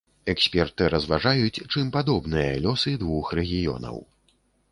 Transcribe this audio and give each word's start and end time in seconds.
Эксперты 0.33 0.85
разважаюць, 0.93 1.63
чым 1.71 1.91
падобныя 1.97 2.57
лёсы 2.65 2.95
двух 3.05 3.25
рэгіёнаў. 3.41 4.03